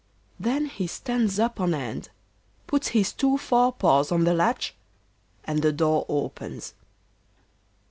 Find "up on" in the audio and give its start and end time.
1.37-1.75